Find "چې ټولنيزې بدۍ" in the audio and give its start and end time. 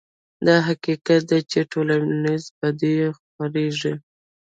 1.51-2.95